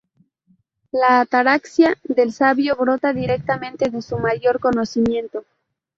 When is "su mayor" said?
4.01-4.59